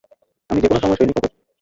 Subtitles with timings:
[0.49, 1.27] আমি যেকোন সময় সৈনিক হবো।